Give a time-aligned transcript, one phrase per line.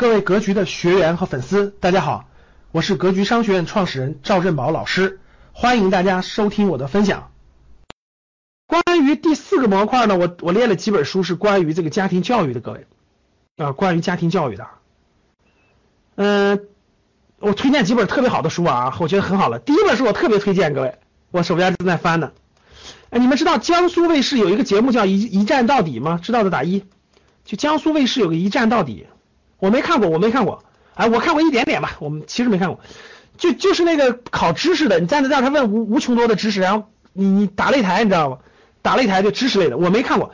[0.00, 2.24] 各位格局的学员和粉丝，大家好，
[2.72, 5.20] 我是格局商学院创始人赵振宝老师，
[5.52, 7.30] 欢迎大家收听我的分享。
[8.66, 12.86] 关于第四个模块呢，我我列了几本书是关于这个家庭教育的，各位
[13.58, 14.68] 啊，关于家庭教育的。
[16.14, 16.66] 嗯，
[17.38, 19.58] 我推荐几本特别好的书啊，我觉得很好了。
[19.58, 20.94] 第一本书我特别推荐各位，
[21.30, 22.32] 我手边正在翻呢。
[23.10, 26.18] 哎，你们知道江苏卫视有一个节目叫《一一站到底》吗？
[26.22, 26.86] 知道的打一。
[27.44, 29.06] 就江苏卫视有个《一站到底》。
[29.60, 30.64] 我没看过，我没看过，
[30.94, 32.80] 哎，我看过一点点吧，我们其实没看过，
[33.38, 38.38] 就就是那个考知识的，你站在这儿，他问无无穷多的知识，然后你你打擂台，你知道吗？
[38.82, 40.32] 打擂台就知识类的，我没看过，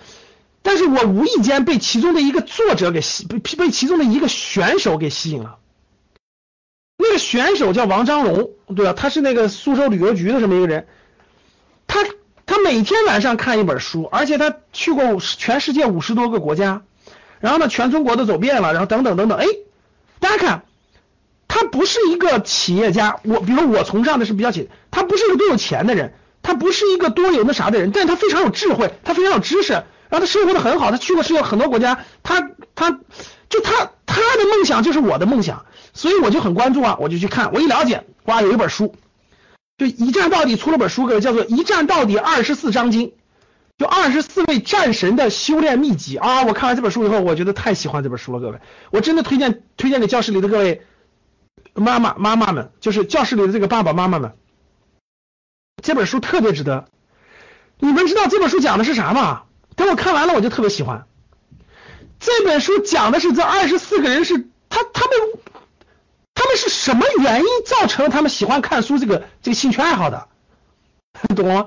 [0.62, 5.56] 但是我无意间被其中的一个作者给吸，被被其中的一个选手给吸引了，
[6.96, 8.92] 那个选手叫王章荣，对吧？
[8.92, 10.86] 他是那个苏州旅游局的这么一个人，
[11.88, 12.04] 他
[12.46, 16.82] 他每天晚上看一本书，而且他去过全世界五十多个国家。
[17.40, 19.46] 然后呢，全中国都走遍了，然后等等等等，哎，
[20.20, 20.62] 大家看，
[21.48, 32.98] 他不是一个企业家，我比如我崇尚的是比较企，他不是一个多有钱的人，他不是一个多有那啥的人，但他非常有智慧，他非常有知识，然后他生活的很好，他去过世界很多国家，他他
[33.48, 38.94] 就他他的梦想就是我的梦想，所以我就很关注啊，我就去看，我一了解，哇，有一本书，
[39.78, 43.08] 就一站到底出了本书，叫做《一站到底二十四章经》。
[43.78, 46.44] 就二十四位战神的修炼秘籍啊！
[46.44, 48.58] 我看完这本书以后，我觉得太喜欢这本书了，各位，
[48.90, 50.86] 我真的推荐推荐给教室里的各位
[51.74, 54.32] 妈妈妈妈们，就是教室里的这个爸爸妈妈们，
[55.82, 56.88] 这本书特别值得。
[57.78, 59.42] 你们知道这本书讲的是啥吗？
[59.74, 61.06] 等我看完了，我就特别喜欢。
[62.18, 65.12] 这本书讲的是这二十四个人是他他们
[66.34, 70.28] 他们是什么原因造成他们喜欢看书这个这个兴趣爱好的，
[71.36, 71.66] 懂吗？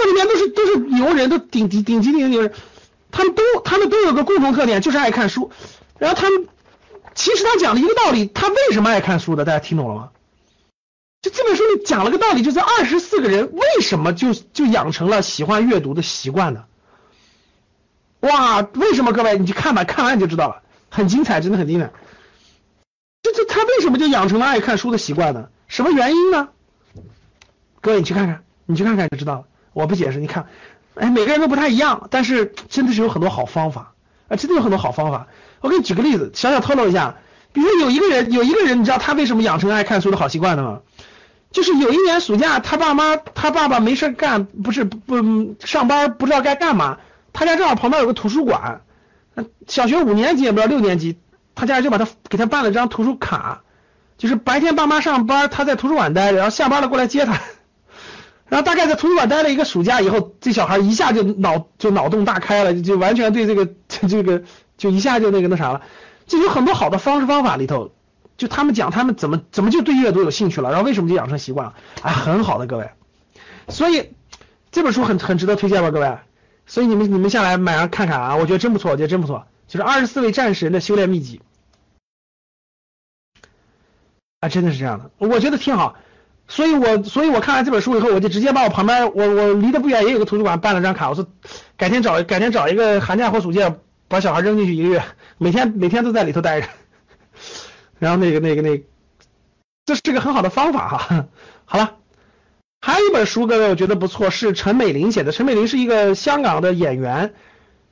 [0.00, 2.54] 这里面都是都是牛人，都顶顶顶级顶级牛人，
[3.10, 5.50] 他们都他们都有个共同特点，就是爱看书。
[5.98, 6.48] 然后他们
[7.14, 9.44] 其实他讲了一个道理，他为什么爱看书的？
[9.44, 10.08] 大家听懂了吗？
[11.20, 16.64] 就这本书里讲了个道理，就是二十四个人为什么就就养成了喜欢阅读的习惯呢？
[18.20, 19.12] 哇，为什么？
[19.12, 21.92] 各位你去看吧，看完你就知道了，很精彩，真的很精彩。
[23.22, 25.50] 这这他为什么就养成了爱看书的习惯呢？
[25.68, 26.48] 什么原因呢？
[27.82, 29.44] 各位你去看看，你去看看就知道了。
[29.72, 30.46] 我不解释，你看，
[30.94, 33.92] 哎，每个人都不太一样，但是真的是有很多好方法，
[34.28, 35.26] 啊，真的有很多好方法。
[35.60, 37.16] 我给你举个例子，小小透露一下，
[37.52, 40.80] 比如有一个人，有一个人，你知道他为什么养成爱看书的好习惯的吗？
[41.52, 46.98] 就是有一年暑假，他爸妈，他爸爸没事干，不是不上班，不知道该干嘛，
[47.32, 48.82] 他家正好旁边有个图书馆，
[49.66, 51.18] 小学五年级也不知道六年级，
[51.54, 53.62] 他家就把他给他办了张图书卡，
[54.16, 57.38] 就是白天爸妈上班，他在图书馆待着，然后下班了过来接他。
[58.50, 64.42] 然后大概在图书馆待了一个暑假以后，这小孩一下就脑就脑洞大开了，就完全对这个这个
[64.76, 65.82] 就一下就那个那啥了。
[66.26, 67.92] 就有很多好的方式方法里头，
[68.36, 72.90] 就他们讲他们怎么怎么就对阅读有兴趣了，然后为什么就养成习惯了，哎，很好的各位。
[73.68, 74.10] 所以
[74.72, 76.18] 这本书很很值得推荐吧，各位。
[76.66, 81.40] 所以你们你们下来买上看看啊，我觉得真不错，我觉得真不错，就是二十四位战士人的修炼秘籍
[84.40, 85.96] 啊，真的是这样的，我觉得挺好。
[86.50, 91.24] 所以，我所以我看完这本书以后，我就直接把我旁边，我我离得不远也有个图书馆办了张卡，我说
[91.76, 93.76] 改天找改天找一个寒假或暑假
[94.08, 95.04] 把小孩扔进去一个月，
[95.38, 96.66] 每天每天都在里头待着，
[98.00, 98.82] 然后那个那个那，
[99.86, 101.26] 这是个很好的方法哈。
[101.64, 101.98] 好了，
[102.80, 105.30] 还有一本书，各位我觉得不错，是陈美玲写的。
[105.30, 107.32] 陈美玲是一个香港的演员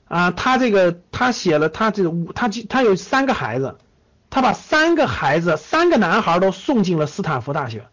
[0.09, 3.77] 啊，她这个她写了她这个她她有三个孩子，
[4.31, 7.87] 她把三个孩子三个男孩都送进了斯坦福大学。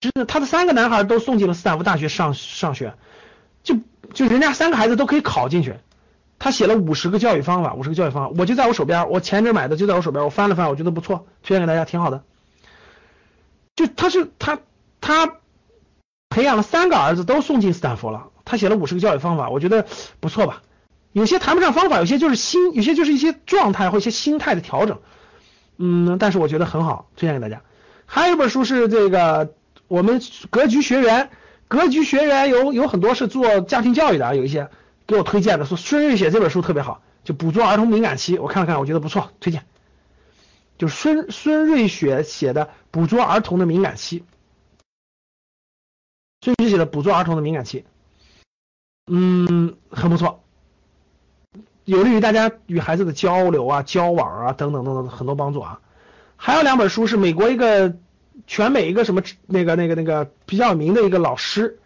[0.00, 2.94] 就是他的三个男孩都送进了斯坦福大学上上学，
[3.62, 3.76] 就
[4.12, 5.74] 就人家三个孩子都可以考进去。
[6.38, 12.24] 他写了五十个教育方法，五十个教育方法，我就在我手边，我前阵买的就在我手边，我翻了翻，我觉得不错，推荐给大家，挺好的。
[13.74, 14.58] 就他是他
[15.00, 15.38] 他
[16.28, 19.86] 培养了三个儿子都送进斯坦福了，他写了五十个教育方法，我觉得
[20.20, 20.62] 不错吧。
[21.12, 25.00] 有些谈不上方法，有些就是心，有些就是一些状态或一些心态的调整。
[25.78, 27.62] 嗯，但是我觉得很好，推荐给大家。
[28.04, 29.54] 还有一本书是这个。
[29.88, 31.30] 我们格局学员，
[31.68, 34.68] 格局学员有有很多是做家庭教育的啊，有一些
[35.06, 39.64] 给我推荐的，说孙瑞雪这本书特别好，就捕捉儿童敏感期，我看了看，我觉得不错，推荐。
[40.76, 44.24] 就孙孙瑞雪写的捕捉儿童的敏感期，
[46.40, 47.84] 孙瑞雪写的捕捉儿童的敏感期，
[49.06, 50.42] 嗯，很不错，
[51.84, 55.80] 有利于大家与孩子的交流啊、交往啊等等等等很多帮助啊。
[56.36, 57.96] 还有两本书是美国一个。
[58.46, 61.78] 全美一个什么那个那个那个比较有名的一个老师，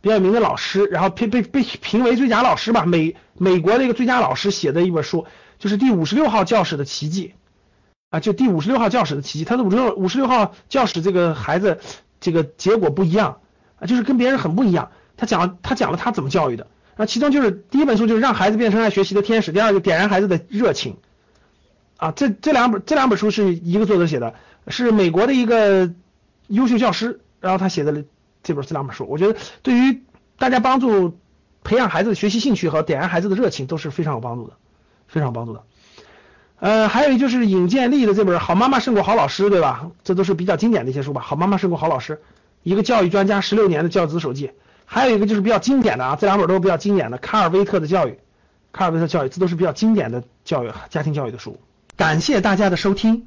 [0.00, 5.26] 比较有名的老师，然后被被被评为最佳老师吧，美美国的一个最佳老师写的一本书，
[5.58, 7.34] 就是第五十六号教室的奇迹，
[8.10, 11.80] 啊，就第五十六号教室的奇迹，他的五十六五十六号教室这个孩子
[12.20, 13.38] 这个结果不一样。
[13.80, 14.90] 啊，就是跟别人很不一样。
[15.16, 16.66] 他讲了他讲了他怎么教育的，
[16.96, 20.96] 啊，其中就是第一本书就是让孩子变成爱学习的天使，第二个点燃孩子的热情。
[21.96, 22.10] 啊。
[22.10, 24.34] 这这两本这两本书是一个作者写的，
[24.68, 25.92] 是美国的一个
[26.46, 28.04] 优秀教师，然后他写的
[28.42, 30.02] 这本这两本书，我觉得对于
[30.38, 31.18] 大家帮助
[31.64, 34.54] 培养孩子的学习兴趣和点燃孩子的热情都是非常有帮助的，
[35.06, 35.62] 非常有帮助的。
[36.60, 39.90] 呃，还有就是尹建莉的这本《好妈妈胜过好老师》，对吧？
[40.02, 41.20] 这都是比较经典的一些书吧。
[41.20, 42.20] 好妈妈胜过好老师，
[42.64, 44.50] 一个教育专家十六年的教子手记。
[44.84, 48.18] 还有一个就是比较经典的啊，这两本都是比较经典的，卡尔威特的教育，
[48.72, 51.60] 卡尔威特教育，这都是比较经典的教育家庭教育的书。
[51.94, 53.26] 感谢大家的收听，